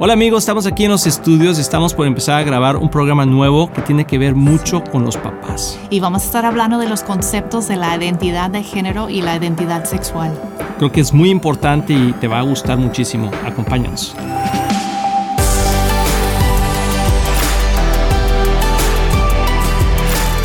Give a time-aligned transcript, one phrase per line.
[0.00, 3.26] Hola amigos, estamos aquí en los estudios y estamos por empezar a grabar un programa
[3.26, 5.76] nuevo que tiene que ver mucho con los papás.
[5.90, 9.34] Y vamos a estar hablando de los conceptos de la identidad de género y la
[9.34, 10.40] identidad sexual.
[10.78, 13.28] Creo que es muy importante y te va a gustar muchísimo.
[13.44, 14.14] Acompáñanos.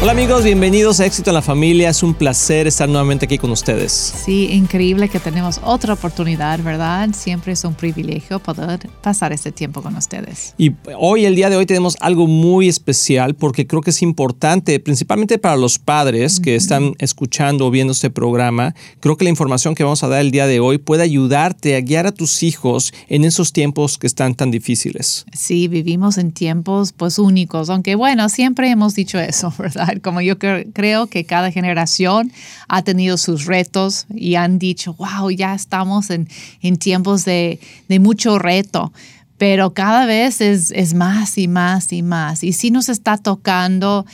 [0.04, 1.88] Hola amigos, bienvenidos a Éxito en la Familia.
[1.88, 3.94] Es un placer estar nuevamente aquí con ustedes.
[3.94, 7.12] Sí, increíble que tenemos otra oportunidad, ¿verdad?
[7.14, 10.56] Siempre es un privilegio poder pasar este tiempo con ustedes.
[10.58, 14.78] Y hoy, el día de hoy, tenemos algo muy especial porque creo que es importante,
[14.82, 18.76] principalmente para los padres que están escuchando o viendo este programa.
[19.00, 21.80] Creo que la información que vamos a dar el día de hoy puede ayudarte a
[21.80, 25.26] guiar a tus hijos en esos tiempos que están tan difíciles.
[25.32, 29.93] Sí, vivimos en tiempos pues únicos, aunque bueno, siempre hemos dicho eso, ¿verdad?
[30.02, 32.32] Como yo creo que cada generación
[32.68, 36.28] ha tenido sus retos y han dicho, wow, ya estamos en,
[36.78, 37.60] tiempos de,
[38.00, 38.92] mucho reto
[39.38, 42.44] pero cada vez es, más y más y más.
[42.46, 44.06] Y sí nos está tocando,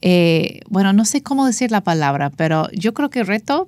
[0.00, 3.66] eh, bueno, no sé cómo decir la palabra, pero yo creo que reto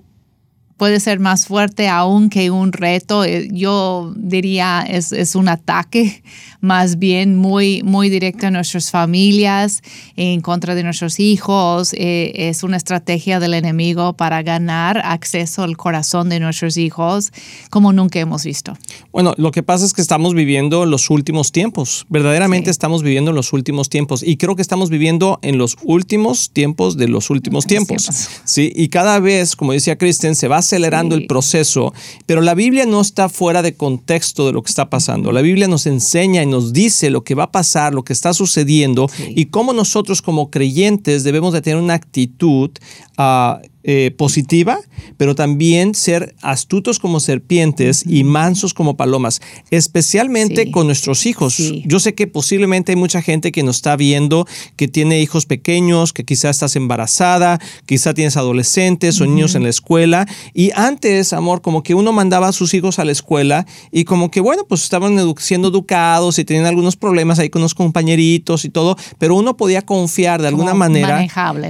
[0.78, 3.24] puede ser más fuerte aún que un reto.
[3.24, 6.22] Eh, yo diría es, es un ataque
[6.60, 9.82] más bien muy, muy directo a nuestras familias,
[10.16, 11.92] en contra de nuestros hijos.
[11.92, 17.32] Eh, es una estrategia del enemigo para ganar acceso al corazón de nuestros hijos
[17.70, 18.74] como nunca hemos visto.
[19.12, 22.06] Bueno, lo que pasa es que estamos viviendo los últimos tiempos.
[22.08, 24.22] Verdaderamente estamos viviendo en los últimos tiempos.
[24.22, 28.08] Y creo que estamos viviendo en los últimos tiempos de los últimos tiempos.
[28.44, 31.94] Sí, y cada vez, como decía Kristen, se va acelerando el proceso,
[32.26, 35.32] pero la Biblia no está fuera de contexto de lo que está pasando.
[35.32, 38.34] La Biblia nos enseña y nos dice lo que va a pasar, lo que está
[38.34, 42.70] sucediendo y cómo nosotros como creyentes debemos de tener una actitud
[43.18, 44.80] uh, eh, positiva,
[45.18, 51.56] pero también ser astutos como serpientes y mansos como palomas, especialmente con nuestros hijos.
[51.86, 56.12] Yo sé que posiblemente hay mucha gente que nos está viendo que tiene hijos pequeños,
[56.12, 60.26] que quizás estás embarazada, quizás tienes adolescentes o niños en la escuela.
[60.52, 64.32] Y antes, amor, como que uno mandaba a sus hijos a la escuela y como
[64.32, 68.70] que, bueno, pues estaban siendo educados y tenían algunos problemas ahí con los compañeritos y
[68.70, 71.24] todo, pero uno podía confiar de alguna manera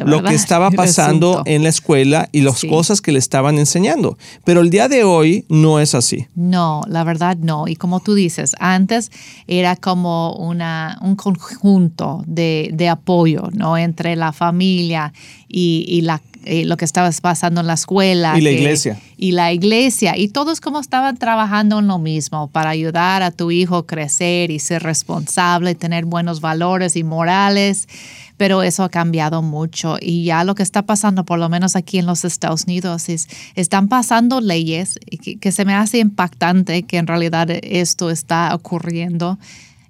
[0.07, 4.19] lo que estaba pasando en la escuela y las cosas que le estaban enseñando.
[4.45, 6.27] Pero el día de hoy no es así.
[6.35, 7.69] No, la verdad no.
[7.69, 9.11] Y como tú dices, antes
[9.47, 13.77] era como una, un conjunto de, de apoyo ¿no?
[13.77, 15.13] entre la familia
[15.49, 16.21] y, y la
[16.65, 18.39] lo que estaba pasando en la escuela.
[18.39, 18.99] Y la iglesia.
[19.17, 20.17] Y la iglesia.
[20.17, 24.51] Y todos como estaban trabajando en lo mismo para ayudar a tu hijo a crecer
[24.51, 27.89] y ser responsable, tener buenos valores y morales
[28.39, 31.99] pero eso ha cambiado mucho y ya lo que está pasando, por lo menos aquí
[31.99, 36.97] en los Estados Unidos, es están pasando leyes que, que se me hace impactante que
[36.97, 39.39] en realidad esto está ocurriendo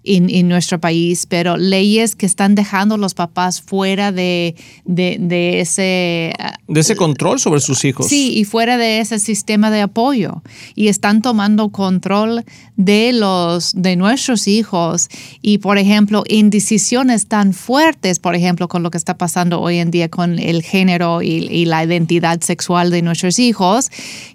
[0.09, 4.55] en, nuestro país, pero leyes que están dejando a los papás fuera de,
[4.85, 6.33] de, ese...
[6.67, 8.07] De ese control sobre sus hijos.
[8.07, 10.43] Sí, y fuera de ese sistema de apoyo.
[10.75, 12.45] Y están tomando control
[12.79, 15.09] de, los, de nuestros hijos.
[15.43, 19.79] Y, por ejemplo, en decisiones tan fuertes, por ejemplo, con lo que está pasando hoy
[19.79, 23.91] en día con el género y, y la identidad sexual de nuestros hijos,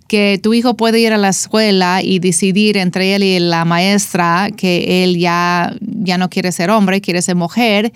[0.08, 4.50] que tu hijo puede ir a la escuela y decidir entre él y la maestra
[4.56, 7.92] que él ya, ya no quiere ser hombre, quiere ser mujer.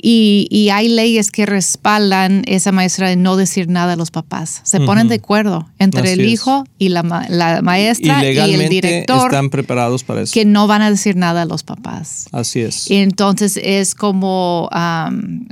[0.00, 4.60] Y, hay leyes que respaldan esa maestra de no decir nada a los papás.
[4.62, 9.26] Se ponen de acuerdo entre el hijo y la, maestra y, el director.
[9.26, 10.32] Están preparados para eso.
[10.32, 12.28] Que no van a decir nada a los papás.
[12.32, 12.90] Así es.
[12.90, 15.46] Y entonces es como um,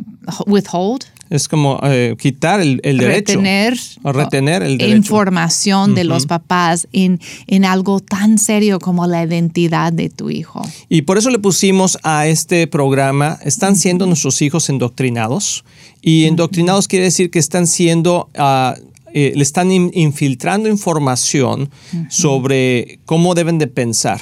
[0.47, 3.06] withhold es como eh, quitar el, derecho.
[3.08, 4.97] Retener, retener el derecho.
[4.97, 10.62] información de los papás en, en algo tan serio como la identidad de tu hijo.
[10.88, 15.64] Y por eso le pusimos a este programa, ¿están siendo nuestros hijos endoctrinados?
[16.00, 18.28] Y endoctrinados quiere decir que están siendo...
[18.38, 21.71] Uh, le están infiltrando información
[22.10, 24.21] sobre cómo deben de pensar.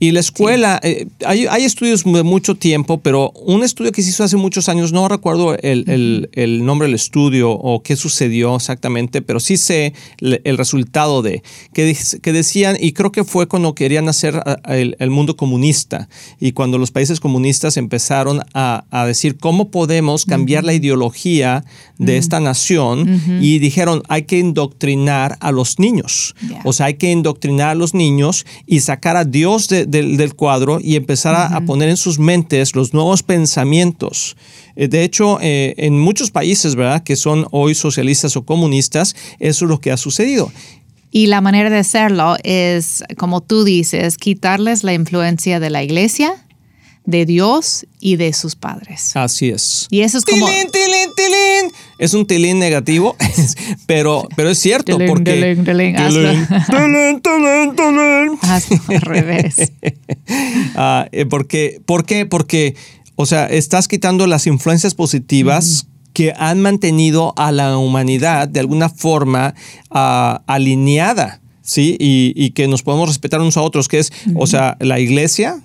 [0.00, 4.24] Y la escuela, eh, hay, estudios de mucho tiempo, pero un estudio que se hizo
[4.24, 6.28] hace muchos años, no recuerdo el,
[6.64, 11.42] nombre del estudio o qué sucedió exactamente, pero sí sé el, resultado de,
[11.72, 16.08] que, que, decían, y creo que fue cuando querían hacer el, mundo comunista.
[16.40, 21.64] Y cuando los países comunistas empezaron a, decir cómo podemos cambiar la ideología
[21.98, 27.10] de esta nación y dijeron, hay que indoctrinar a los niños, o sea, hay que
[27.10, 31.88] indoctrinar a los niños y sacar a Dios de del, cuadro y empezar a, poner
[31.88, 34.36] en sus mentes los nuevos pensamientos.
[34.76, 39.64] Eh, de hecho, eh, en muchos países, ¿verdad?, que son hoy socialistas o comunistas, eso
[39.64, 40.50] es lo que ha sucedido.
[41.10, 46.44] Y la manera de hacerlo es, como tú dices, quitarles la influencia de la iglesia
[47.04, 49.14] de Dios y de sus padres.
[49.14, 49.86] Así es.
[49.90, 50.46] Y eso es como...
[50.46, 51.72] Tilín, tilín, tilín.
[51.98, 53.16] Es un tilín negativo,
[53.86, 55.32] pero, pero es cierto Tilín, porque...
[55.34, 56.28] tilín, tilín, hazlo.
[58.42, 59.72] Hazlo al revés.
[60.74, 62.26] Ah, eh, porque, ¿Por qué?
[62.26, 62.74] Porque,
[63.16, 68.88] o sea, estás quitando las influencias positivas que han mantenido a la humanidad de alguna
[68.88, 69.54] forma
[69.90, 71.96] ah, alineada, ¿sí?
[71.98, 75.60] Y, y que nos podemos respetar unos a otros, que es, o sea, la iglesia,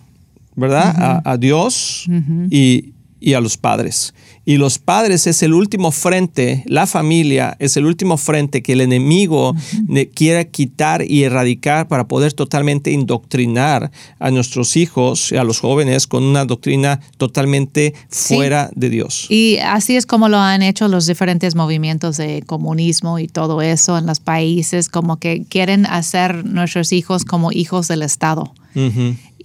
[0.55, 0.93] ¿verdad?
[0.97, 2.07] a, a Dios
[2.49, 4.13] y, y a los padres.
[4.49, 8.81] Y los padres es el último frente, la familia es el último frente que el
[8.81, 9.53] enemigo
[9.87, 15.59] ne- quiere quitar y erradicar para poder totalmente indoctrinar a nuestros hijos y a los
[15.59, 18.33] jóvenes con una doctrina totalmente Sí.
[18.37, 19.27] fuera de Dios.
[19.29, 23.99] Y así es como lo han hecho los diferentes movimientos de comunismo y todo eso
[23.99, 28.51] en los países, como que quieren hacer nuestros hijos como hijos del Estado.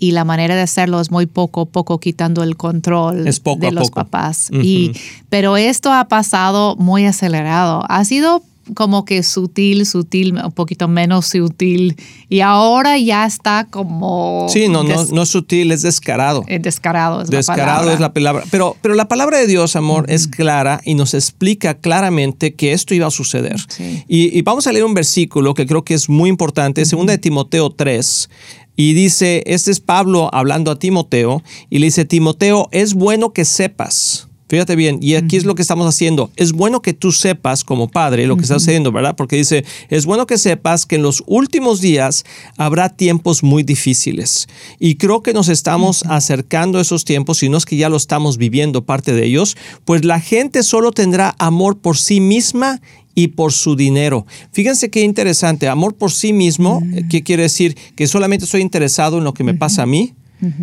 [0.04, 3.60] Y la manera de hacerlo es muy poco a poco quitando el control Es poco
[3.60, 4.00] de a los poco.
[4.02, 4.50] papás.
[4.52, 4.92] Y,
[5.30, 7.84] pero esto ha pasado muy acelerado.
[7.88, 8.42] Ha sido
[8.74, 11.96] como que sutil, sutil, un poquito menos sutil.
[12.30, 14.46] Y ahora ya está como...
[14.48, 16.44] Sí, no, no, no es sutil, es descarado.
[16.48, 17.92] eh, descarado es la Descarado palabra.
[17.94, 18.44] es la palabra.
[18.50, 22.94] Pero, pero la palabra de Dios, amor, es clara y nos explica claramente que esto
[22.94, 23.56] iba a suceder.
[23.68, 24.02] Sí.
[24.08, 27.18] Y, y vamos a leer un versículo que creo que es muy importante, segunda de
[27.18, 28.30] Timoteo 3.
[28.76, 33.44] Y dice, este es Pablo hablando a Timoteo, y le dice, Timoteo, es bueno que
[33.44, 34.28] sepas.
[34.46, 36.30] Fíjate bien, y aquí es lo que estamos haciendo.
[36.36, 39.16] Es bueno que tú sepas como padre lo que está haciendo, ¿verdad?
[39.16, 42.24] Porque dice, es bueno que sepas que en los últimos días
[42.58, 44.46] habrá tiempos muy difíciles.
[44.78, 47.96] Y creo que nos estamos acercando a esos tiempos, si no es que ya lo
[47.96, 49.56] estamos viviendo parte de ellos,
[49.86, 52.82] pues la gente solo tendrá amor por sí misma
[53.14, 54.26] y por su dinero.
[54.52, 57.76] Fíjense qué interesante, amor por sí mismo, ¿qué quiere decir?
[57.96, 60.14] Que solamente estoy interesado en lo que me pasa a mí.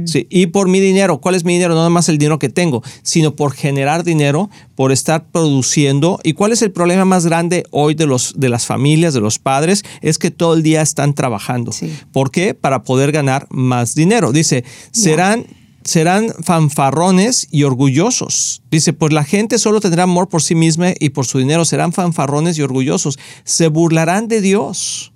[0.06, 1.74] Sí, y por mi dinero, ¿cuál es mi dinero?
[1.74, 6.19] No nada más el dinero que tengo, sino por generar dinero, por estar produciendo.
[6.24, 9.39] ¿Y cuál es el problema más grande hoy de, los, de las familias, de los
[9.39, 9.83] padres?
[10.01, 11.71] Es que todo el día están trabajando.
[11.71, 11.92] Sí.
[12.12, 12.54] ¿Por qué?
[12.54, 14.31] Para poder ganar más dinero.
[14.31, 15.47] Dice, serán
[15.83, 18.62] serán fanfarrones y orgullosos.
[18.72, 21.94] Dice, pues la gente solo tendrá amor por sí misma y por su dinero, serán
[21.94, 23.18] fanfarrones y orgullosos.
[23.44, 25.13] Se burlarán de Dios.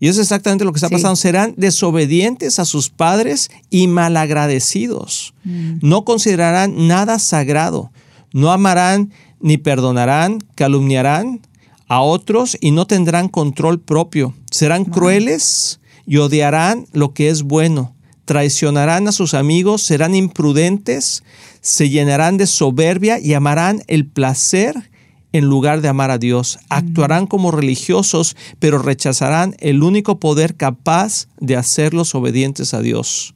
[0.00, 0.94] Y eso es exactamente lo que está Sí.
[0.94, 1.16] pasando.
[1.16, 5.34] Serán desobedientes a sus padres y malagradecidos.
[5.44, 7.90] No considerarán nada sagrado.
[8.32, 11.40] No amarán ni perdonarán, calumniarán
[11.88, 14.34] a otros y no tendrán control propio.
[14.50, 17.93] Serán crueles y odiarán lo que es bueno.
[18.24, 21.22] Traicionarán a sus amigos, serán imprudentes,
[21.60, 24.90] se llenarán de soberbia y amarán el placer
[25.32, 26.58] en lugar de amar a Dios.
[26.68, 33.34] Actuarán como religiosos, pero rechazarán el único poder capaz de hacerlos obedientes a Dios.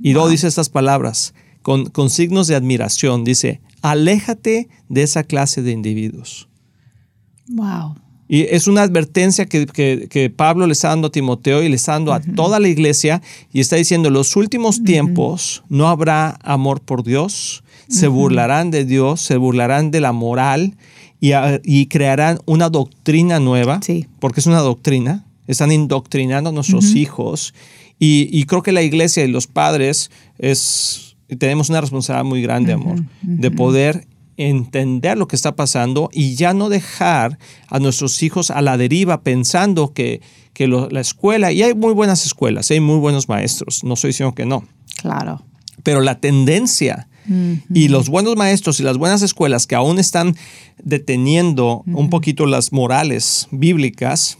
[0.00, 3.22] Y luego dice estas palabras con, con signos de admiración.
[3.22, 6.48] Dice, aléjate de esa clase de individuos.
[7.48, 8.03] Wow.
[8.28, 11.76] Y es una advertencia que, que- que Pablo le está dando a Timoteo y le
[11.76, 13.20] está dando a toda la iglesia
[13.52, 18.84] y está diciendo, en los últimos tiempos no habrá amor por Dios, se burlarán de
[18.86, 20.74] Dios, se burlarán de la moral
[21.20, 24.06] y, a- y crearán una doctrina nueva, Sí.
[24.20, 27.52] porque es una doctrina, están indoctrinando a nuestros hijos
[27.98, 32.72] y, y creo que la iglesia y los padres es, tenemos una responsabilidad muy grande,
[32.72, 37.38] amor, de poder entender lo que está pasando y ya no dejar
[37.68, 40.20] a nuestros hijos a la deriva pensando que,
[40.52, 44.08] que lo- la escuela, y hay muy buenas escuelas, hay muy buenos maestros, no estoy
[44.10, 44.64] diciendo que no,
[44.96, 45.42] Claro.
[45.82, 47.08] pero la tendencia
[47.72, 50.36] y los buenos maestros y las buenas escuelas que aún están
[50.82, 54.36] deteniendo un poquito las morales bíblicas,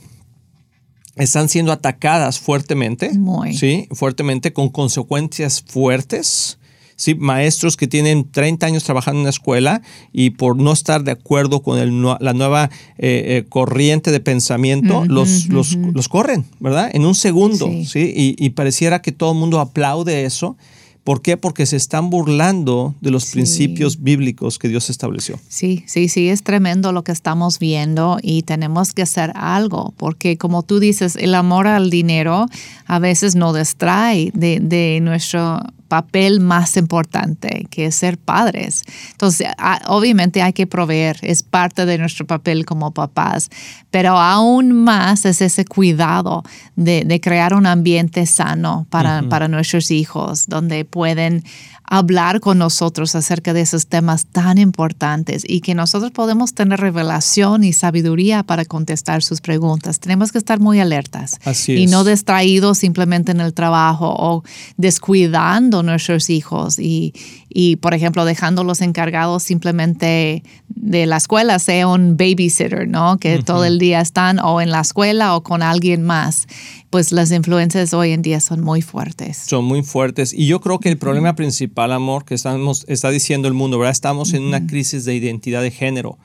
[1.16, 3.54] están siendo atacadas fuertemente, Muy.
[3.56, 6.58] sí, fuertemente con consecuencias fuertes.
[6.96, 9.82] Sí, maestros que tienen 30 años trabajando en una escuela
[10.12, 15.04] y por no estar de acuerdo con el la nueva eh, eh, corriente de pensamiento,
[15.06, 16.90] los, los, los corren, ¿verdad?
[16.92, 17.84] En un segundo, Sí.
[17.86, 18.12] ¿sí?
[18.14, 20.56] Y, y pareciera que todo el mundo aplaude eso.
[21.02, 21.36] ¿Por qué?
[21.36, 23.32] Porque se están burlando de los Sí.
[23.32, 25.38] principios bíblicos que Dios estableció.
[25.48, 30.38] Sí, sí, sí, es tremendo lo que estamos viendo y tenemos que hacer algo, porque
[30.38, 32.46] como tú dices, el amor al dinero
[32.86, 35.60] a veces nos distrae de, de nuestro
[35.94, 38.82] papel más importante, que es ser padres.
[39.12, 43.48] Entonces, a- obviamente hay que proveer, es parte de nuestro papel como papás,
[43.90, 46.42] pero aún más es ese cuidado
[46.76, 51.44] de, de crear un ambiente sano para, para nuestros hijos, donde pueden
[51.86, 57.62] hablar con nosotros acerca de esos temas tan importantes y que nosotros podemos tener revelación
[57.62, 60.00] y sabiduría para contestar sus preguntas.
[60.00, 61.90] Tenemos que estar muy alertas Así y es.
[61.90, 64.44] no distraídos simplemente en el trabajo o
[64.76, 67.12] descuidando nuestros hijos y,
[67.48, 73.18] y, por ejemplo, dejándolos encargados simplemente de la escuela, sea un babysitter, ¿no?
[73.18, 76.46] Que todo el día están o en la escuela o con alguien más.
[76.94, 79.36] Pues las influencias hoy en día son muy fuertes.
[79.36, 80.32] Son muy fuertes.
[80.32, 83.90] Y yo creo que el problema principal, amor, que estamos, está diciendo el mundo, ¿verdad?
[83.90, 86.18] Estamos en una crisis de identidad de género.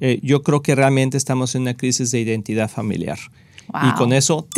[0.00, 3.20] Eh, yo creo que realmente estamos en una crisis de identidad familiar.
[3.80, 4.48] Y con eso,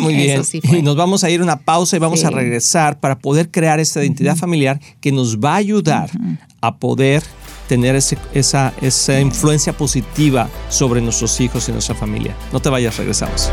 [0.00, 0.42] muy bien.
[0.62, 3.80] y nos vamos a ir a una pausa y vamos a regresar para poder crear
[3.80, 6.10] esta identidad familiar que nos va a ayudar
[6.62, 7.22] a poder
[7.68, 12.34] tener esa, esa influencia positiva sobre nuestros hijos y nuestra familia.
[12.50, 13.52] No te vayas, regresamos.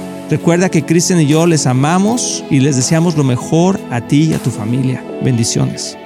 [0.31, 4.33] Recuerda que Cristian y yo les amamos y les deseamos lo mejor a ti y
[4.33, 5.03] a tu familia.
[5.21, 5.97] Bendiciones.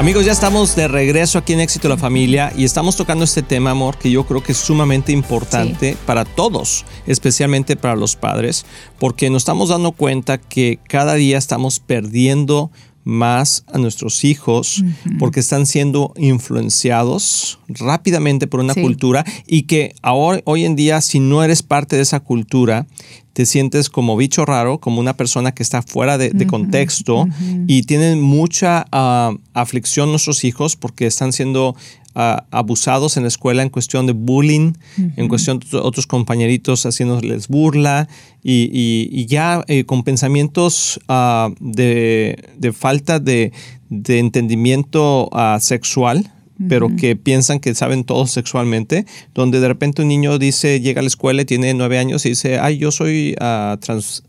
[0.00, 3.70] Amigos, ya estamos de regreso aquí en Éxito la Familia y estamos tocando este tema,
[3.70, 8.66] amor, que yo creo que es sumamente importante para todos, especialmente para los padres,
[8.98, 12.72] porque nos estamos dando cuenta que cada día estamos perdiendo
[13.06, 14.82] más a nuestros hijos
[15.20, 21.20] porque están siendo influenciados rápidamente por una cultura y que ahora, hoy en día, si
[21.20, 22.88] no eres parte de esa cultura,
[23.36, 27.28] te sientes como bicho raro, como una persona que está fuera de, contexto
[27.66, 31.76] y tienen mucha ah, aflicción nuestros hijos porque están siendo
[32.14, 34.72] ah, abusados en la escuela en cuestión de bullying,
[35.18, 38.08] en cuestión de otros compañeritos haciéndoles burla
[38.42, 43.52] y, ya eh, con pensamientos ah, de, falta de,
[43.90, 45.28] de entendimiento
[45.60, 46.32] sexual
[46.68, 51.02] pero que piensan que saben todo sexualmente, donde de repente un niño dice, llega a
[51.02, 53.76] la escuela y tiene nueve años y dice, ay, yo soy uh,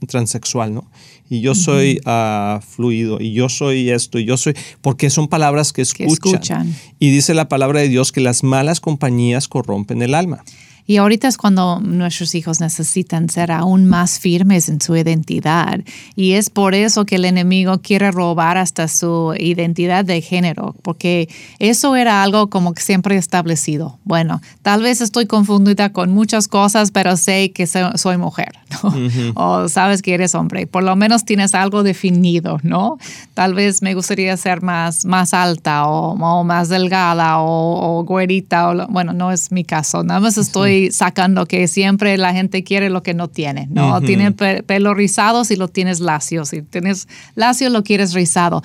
[0.07, 0.89] transexual, ¿no?
[1.29, 5.73] Y yo soy uh, fluido, y yo soy esto, y yo soy, porque son palabras
[5.73, 6.07] que escuchan.
[6.07, 6.75] que escuchan.
[6.99, 10.43] Y dice la palabra de Dios que las malas compañías corrompen el alma.
[10.87, 15.81] Y ahorita es cuando nuestros hijos necesitan ser aún más firmes en su identidad.
[16.15, 21.27] Y es por eso que el enemigo quiere robar hasta su identidad de género, porque
[21.59, 23.99] eso era algo como que siempre establecido.
[24.05, 28.53] Bueno, tal vez estoy confundida con muchas cosas, pero sé que soy mujer,
[28.83, 28.93] ¿no?
[29.35, 30.67] O sabes que eres hombre.
[30.67, 32.97] Por lo menos tienes algo definido, ¿no?
[33.33, 36.15] Tal vez me gustaría ser más, más alta o,
[36.45, 38.69] más delgada o, o güerita.
[38.69, 40.01] O, bueno, no es mi caso.
[40.03, 44.01] Nada más estoy sacando que siempre la gente quiere lo que no tiene, ¿no?
[44.01, 48.61] Tienen pelo rizado si lo tienes lacio, si tienes lacio lo quieres rizado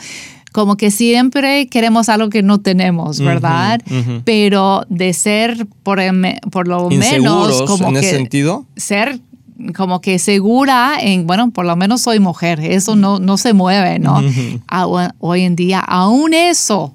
[0.52, 3.81] como que siempre queremos algo que no tenemos, ¿verdad?
[4.25, 8.66] Pero de ser por, em, por lo menos como en que ese sentido.
[8.76, 9.19] ser
[9.75, 13.99] como que segura en, bueno, por lo menos soy mujer, eso no, no se mueve,
[13.99, 14.23] ¿no?
[15.19, 16.95] Hoy en día, aún eso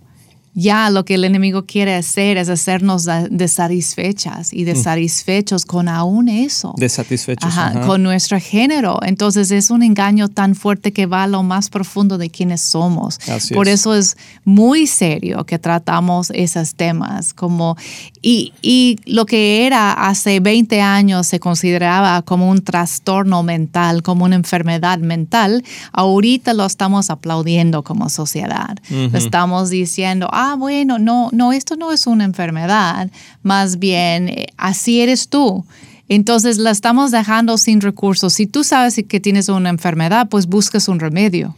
[0.60, 4.66] ya lo que el enemigo quiere hacer es hacernos desatisfechas y mm.
[4.66, 6.74] desatisfechos con aún eso.
[6.78, 7.54] Desatisfechos.
[7.86, 8.98] Con nuestro género.
[9.04, 13.20] Entonces es un engaño tan fuerte que va a lo más profundo de quienes somos.
[13.54, 17.36] Por eso es muy serio que tratamos esos temas.
[17.36, 17.78] Como,
[18.22, 24.26] Y, y, lo que era hace 20 años se consideraba como un trastorno mental, como
[24.26, 28.78] una enfermedad mental, ahorita lo estamos aplaudiendo como sociedad.
[29.14, 33.10] Estamos diciendo, ah, bueno, no, no, esto no es una enfermedad,
[33.44, 35.66] más bien eh, así eres tú.
[36.10, 38.34] Entonces la estamos dejando sin recursos.
[38.34, 41.56] Si tú sabes que tienes una enfermedad, pues buscas un remedio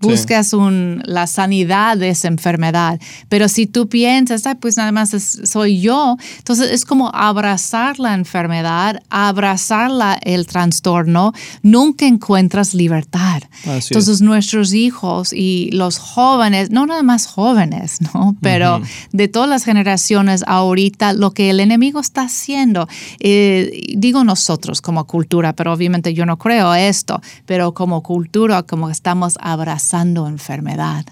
[0.00, 3.00] buscas un, la sanidad de esa enfermedad.
[3.28, 5.10] Pero si tú piensas, pues nada más
[5.44, 9.90] soy yo, entonces es como abrazar la enfermedad, abrazar
[10.22, 13.42] el trastorno, nunca encuentras libertad.
[13.64, 18.36] entonces nuestros hijos y los jóvenes, no nada más jóvenes, ¿no?
[18.40, 18.80] Pero
[19.12, 22.88] de todas las generaciones ahorita, lo que el enemigo está haciendo,
[23.20, 28.90] eh, digo nosotros como cultura, pero obviamente yo no creo esto, pero como cultura, como
[28.90, 31.06] estamos abrazando enfermedad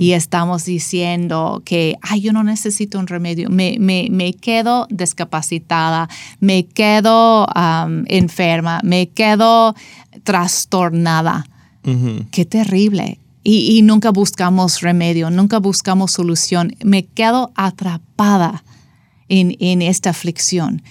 [0.00, 6.08] y estamos diciendo que, ay, yo no necesito un remedio, me, me, me quedo discapacitada,
[6.40, 7.46] me quedo
[8.06, 9.74] enferma, me quedo
[10.24, 11.46] trastornada.
[12.30, 13.18] Qué terrible.
[13.42, 16.74] Y, y, nunca buscamos remedio, nunca buscamos solución.
[16.82, 18.64] Me quedo atrapada
[19.28, 20.82] en, en esta aflicción.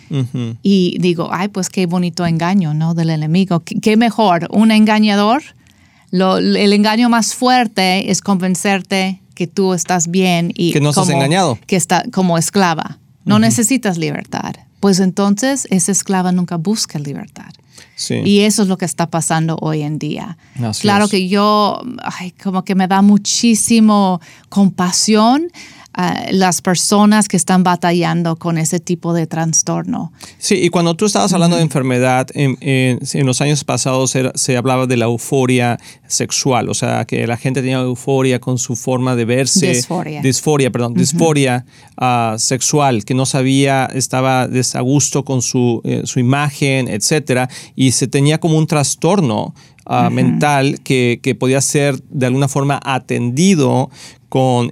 [0.62, 2.94] Y digo, ay, pues qué bonito engaño, ¿no?
[2.94, 3.63] Del enemigo.
[3.63, 4.48] qué mejor?
[4.51, 5.42] ¿Un engañador?
[6.13, 11.58] El engaño más fuerte es convencerte que tú estás bien y que no estás engañado.
[11.65, 13.00] Que está como esclava.
[13.25, 14.55] No necesitas libertad.
[14.79, 17.51] Pues entonces esa esclava nunca busca libertad.
[17.96, 18.15] Sí.
[18.25, 20.38] Y eso es lo que está pasando hoy en día.
[20.82, 21.82] claro que yo,
[22.43, 25.48] como que me da muchísimo compasión
[26.32, 30.12] las personas que están batallando con ese tipo de trastorno.
[30.40, 34.98] Sí, y cuando tú estabas hablando de enfermedad, en, los años pasados se hablaba de
[34.98, 39.68] la euforia sexual, o sea, que la gente tenía euforia con su forma de verse.
[39.68, 40.22] Disforia.
[40.22, 41.66] Disforia, perdón, disforia
[41.98, 48.08] ah, sexual, que no sabía, estaba desagusto con su, eh, su imagen, etcétera, y se
[48.08, 49.54] tenía como un trastorno
[49.86, 53.90] ah, mental que, que, podía ser de alguna forma atendido
[54.30, 54.72] con,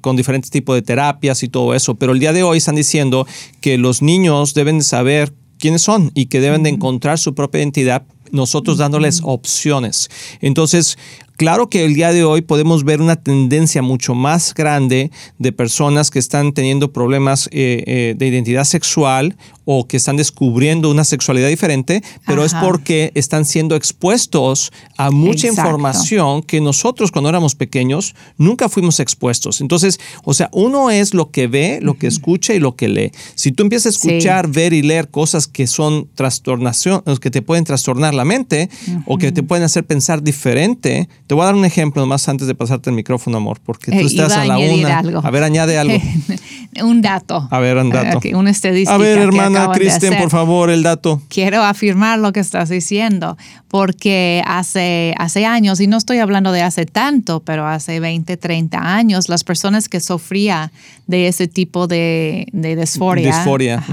[0.00, 1.96] con diferentes tipos de terapias y todo eso.
[1.96, 3.26] Pero el día de hoy están diciendo
[3.60, 8.04] que los niños deben saber quiénes son y que deben de encontrar su propia identidad
[8.32, 10.08] nosotros dándoles opciones.
[10.40, 10.98] Entonces,
[11.40, 16.10] Claro que el día de hoy podemos ver una tendencia mucho más grande de personas
[16.10, 21.48] que están teniendo problemas eh, eh, de identidad sexual o que están descubriendo una sexualidad
[21.48, 28.14] diferente, pero es porque están siendo expuestos a mucha información que nosotros cuando éramos pequeños
[28.36, 29.60] nunca fuimos expuestos.
[29.60, 33.12] Entonces, o sea, uno es lo que ve, lo que escucha y lo que lee.
[33.36, 37.64] Si tú empiezas a escuchar, ver y leer cosas que son trastornación, que te pueden
[37.64, 38.68] trastornar la mente
[39.06, 42.48] o que te pueden hacer pensar diferente, te voy a dar un ejemplo más antes
[42.48, 44.98] de pasarte el micrófono, amor, porque tú eh, estás a la una.
[44.98, 45.96] A ver, añade algo.
[46.82, 47.46] un dato.
[47.52, 48.18] A ver, un dato.
[48.34, 48.96] una estadística.
[48.96, 51.22] A ver, hermana Kristen, por favor, el dato.
[51.28, 53.38] Quiero afirmar lo que estás diciendo,
[53.68, 58.96] porque hace, hace años, y no estoy hablando de hace tanto, pero hace 20, 30
[58.96, 60.72] años, las personas que sufrían
[61.06, 63.36] de ese tipo de, de disforia.
[63.36, 63.84] Disforia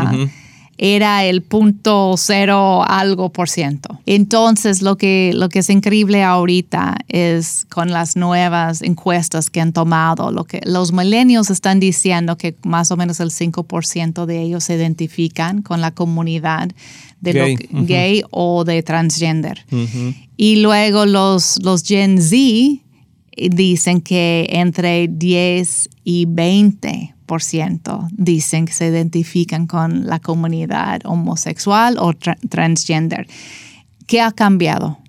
[0.78, 4.00] era el punto cero algo por ciento.
[4.06, 9.74] Entonces, lo que, lo que es increíble ahorita es con las nuevas encuestas que han
[9.74, 14.66] tomado, lo que los milenios están diciendo que más o menos el 5% de ellos
[14.66, 16.70] se identifican con la comunidad
[17.22, 19.66] de gay, o de transgender.
[20.38, 22.87] Y luego los, los Gen Z
[23.38, 27.16] dicen que entre 10 y 20
[28.12, 33.28] dicen que se identifican con la comunidad homosexual o transgender.
[34.08, 35.00] ¿Qué ha cambiado?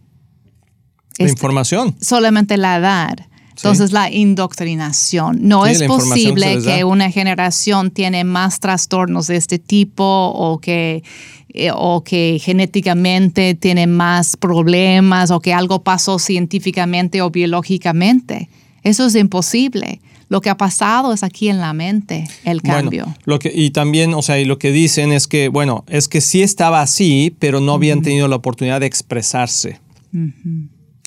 [1.19, 1.97] La información.
[2.01, 3.28] Solamente la edad.
[3.59, 5.39] Entonces, la indoctrinación.
[5.43, 11.03] No es posible que, una generación tiene más trastornos de este tipo o que,
[11.49, 18.49] eh, o que genéticamente tiene más problemas o que algo pasó científicamente o biológicamente.
[18.85, 20.01] Eso es imposible.
[20.29, 23.07] Lo que ha pasado es aquí en la mente, el cambio.
[23.25, 26.21] lo que, y también, o sea, y lo que dicen es que, bueno, es que
[26.21, 29.81] sí estaba así, pero no habían tenido la oportunidad de expresarse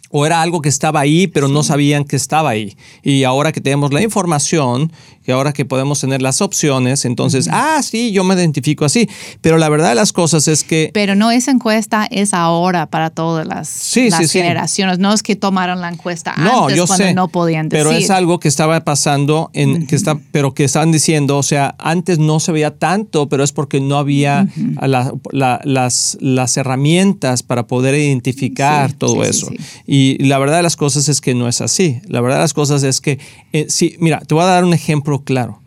[0.10, 2.76] o era algo que estaba ahí, pero no sabían que estaba ahí.
[3.02, 4.92] Y ahora que tenemos la información,
[5.26, 9.08] y ahora que podemos tener las opciones, entonces, ah, sí, yo me identifico así.
[9.42, 10.90] Pero la verdad de las cosas es que...
[10.94, 13.94] Pero no esa encuesta es ahora para todas las,
[14.32, 14.98] generaciones.
[14.98, 17.86] No es que tomaron la encuesta no, antes yo cuando no podían decir.
[17.86, 21.76] Pero es algo que estaba pasando, en, que está, pero que estaban diciendo, o sea,
[21.78, 24.48] antes no se veía tanto, pero es porque no había
[24.82, 29.52] las, las herramientas para poder identificar todo eso.
[29.92, 32.02] Y y la verdad de las cosas es que no es así.
[32.08, 33.20] La verdad de las cosas es que,
[33.52, 35.62] eh, sí, mira, te voy a dar un ejemplo claro.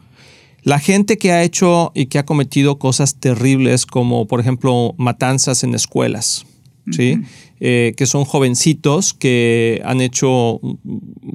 [0.63, 5.63] La gente que ha hecho y que ha cometido cosas terribles como por ejemplo matanzas
[5.63, 6.47] en escuelas,
[6.91, 7.21] ¿sí?
[7.61, 10.59] Eh, que son jovencitos que han hecho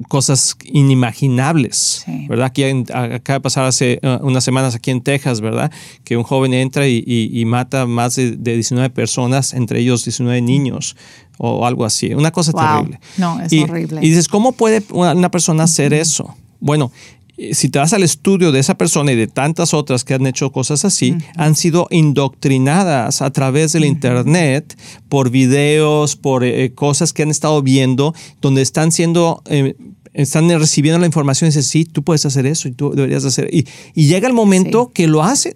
[0.08, 2.46] cosas inimaginables, ¿verdad?
[2.46, 5.70] Aquí acaba de pasar hace uh, unas semanas aquí en Texas, ¿verdad?
[6.02, 10.96] Que un joven entra y, mata más de, 19 personas, entre ellos 19 niños
[11.42, 12.12] o algo así.
[12.12, 13.00] Una cosa terrible.
[13.16, 14.00] No, es horrible.
[14.02, 16.34] Y dices, ¿cómo puede una persona hacer eso?
[16.60, 16.92] Bueno,
[17.38, 20.26] eh, si te vas al estudio de esa persona y de tantas otras que han
[20.26, 27.14] hecho cosas así, han sido indoctrinadas a través del Internet por videos, por eh, cosas
[27.14, 29.42] que han estado viendo, donde están siendo...
[29.46, 29.74] Eh,
[30.12, 33.48] están recibiendo la información y dicen, sí, tú puedes hacer eso y tú deberías hacer.
[33.54, 35.54] Y, y llega el momento que lo hacen.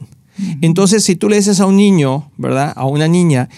[0.60, 2.72] Entonces, si tú le dices a un niño, ¿verdad?
[2.76, 3.48] A una niña,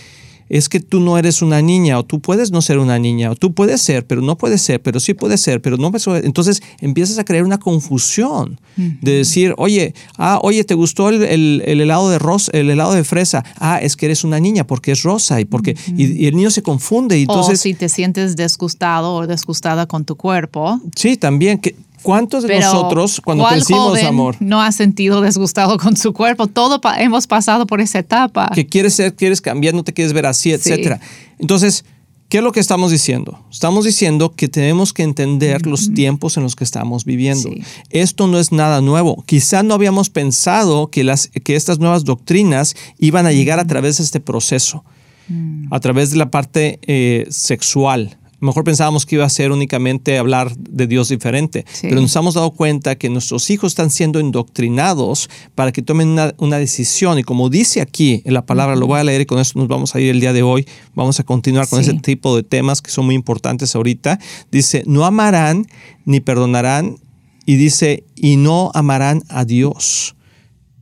[0.48, 3.36] es que tú no eres una niña o tú puedes no ser una niña o
[3.36, 6.62] tú puedes ser, pero no puedes ser, pero sí puedes ser, pero no puedes Entonces
[6.80, 12.18] empiezas a crear una confusión de decir, oye, ah, oye, ¿te gustó el, helado de
[12.18, 13.44] rosa, el helado de fresa?
[13.58, 16.62] Ah, es que eres una niña porque es rosa y porque y, el niño se
[16.62, 17.18] confunde.
[17.18, 20.80] Y entonces, o si te sientes disgustado o disgustada con tu cuerpo.
[20.94, 21.58] Sí, también.
[21.58, 21.74] Que,
[22.06, 24.36] ¿Cuántos de nosotros, cuando crecimos, amor?
[24.38, 26.46] No ha sentido disgustado con su cuerpo.
[26.46, 28.48] Todo hemos pasado por esa etapa.
[28.54, 31.00] Que quieres ser, quieres cambiar, no te quieres ver así, etcétera.
[31.40, 31.84] Entonces,
[32.28, 33.44] ¿qué es lo que estamos diciendo?
[33.50, 37.50] Estamos diciendo que tenemos que entender los tiempos en los que estamos viviendo.
[37.90, 39.24] Esto no es nada nuevo.
[39.26, 43.98] Quizá no habíamos pensado que, las, que estas nuevas doctrinas iban a llegar a través
[43.98, 44.84] de este proceso,
[45.26, 45.74] mm.
[45.74, 50.54] a través de la parte eh, sexual mejor pensábamos que iba a ser únicamente hablar
[50.56, 55.72] de Dios diferente, pero nos hemos dado cuenta que nuestros hijos están siendo indoctrinados para
[55.72, 57.18] que tomen una, decisión.
[57.18, 59.68] Y como dice aquí en la palabra, lo voy a leer y con eso nos
[59.68, 60.66] vamos a ir el día de hoy.
[60.94, 64.18] Vamos a continuar con ese tipo de temas que son muy importantes ahorita.
[64.50, 65.66] Dice, no amarán
[66.04, 66.96] ni perdonarán.
[67.44, 70.16] Y dice, y no amarán a Dios.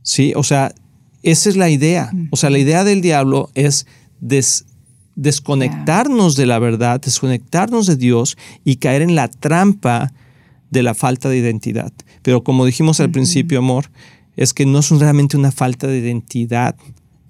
[0.01, 0.33] ¿Sí?
[0.35, 0.73] O sea,
[1.21, 2.11] esa es la idea.
[2.31, 3.85] O sea, la idea del diablo es
[4.19, 4.65] des
[5.15, 10.13] desconectarnos de la verdad, desconectarnos de Dios y caer en la trampa
[10.69, 11.91] de la falta de identidad.
[12.21, 13.89] Pero como dijimos al principio, amor,
[14.35, 16.75] es que no es realmente una falta de identidad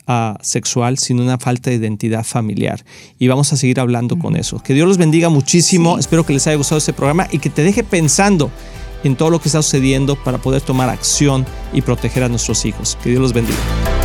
[0.08, 2.84] ah, sexual, sino una falta de identidad familiar.
[3.20, 4.60] Y vamos a seguir hablando con eso.
[4.60, 6.00] Que Dios los bendiga muchísimo.
[6.00, 8.50] Espero que les haya gustado este programa y que te deje pensando
[9.04, 12.98] en todo lo que está sucediendo para poder tomar acción y proteger a nuestros hijos.
[13.04, 14.05] Que Dios los bendiga.